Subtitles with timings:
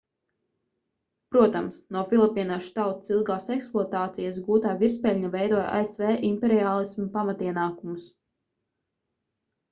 [1.33, 8.07] protams no filipīniešu tautas ilgās ekspluatācijas gūtā virspeļņa veidoja asv imperiālisma pamatienākumus